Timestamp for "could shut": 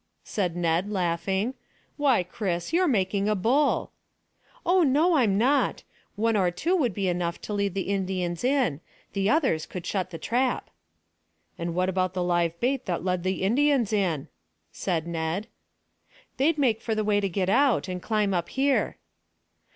9.67-10.09